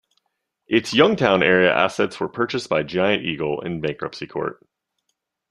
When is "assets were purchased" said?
1.71-2.67